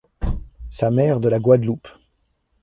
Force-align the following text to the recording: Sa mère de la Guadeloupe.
Sa 0.71 0.89
mère 0.89 1.19
de 1.19 1.29
la 1.29 1.37
Guadeloupe. 1.39 1.87